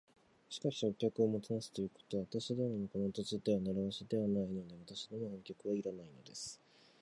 [0.49, 4.73] 「しかし、お客をもてなすということは、私どものこの土地では慣わしではないので。
[4.83, 6.59] 私どもはお客はいらないのです」